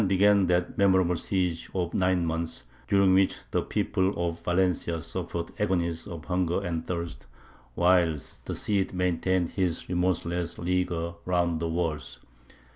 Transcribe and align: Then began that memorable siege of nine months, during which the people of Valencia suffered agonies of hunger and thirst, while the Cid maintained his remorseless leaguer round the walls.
Then 0.01 0.07
began 0.07 0.45
that 0.47 0.79
memorable 0.79 1.15
siege 1.15 1.69
of 1.75 1.93
nine 1.93 2.25
months, 2.25 2.63
during 2.87 3.13
which 3.13 3.41
the 3.51 3.61
people 3.61 4.11
of 4.17 4.43
Valencia 4.45 4.99
suffered 4.99 5.51
agonies 5.59 6.07
of 6.07 6.25
hunger 6.25 6.59
and 6.59 6.87
thirst, 6.87 7.27
while 7.75 8.15
the 8.45 8.55
Cid 8.55 8.95
maintained 8.95 9.49
his 9.49 9.87
remorseless 9.89 10.57
leaguer 10.57 11.13
round 11.27 11.59
the 11.59 11.69
walls. 11.69 12.19